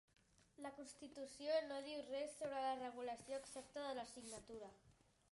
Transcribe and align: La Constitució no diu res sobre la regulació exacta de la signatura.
La 0.65 0.69
Constitució 0.75 1.57
no 1.65 1.75
diu 1.87 1.99
res 2.07 2.33
sobre 2.39 2.61
la 2.63 2.71
regulació 2.79 3.39
exacta 3.41 3.83
de 3.89 3.93
la 3.99 4.07
signatura. 4.13 4.71